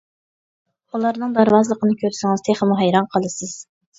ئۇلارنىڭ 0.95 1.35
دارۋازلىقىنى 1.35 1.97
كۆرسىڭىز 2.03 2.43
تېخىمۇ 2.47 2.79
ھەيران 2.83 3.09
قالىسىز. 3.15 3.55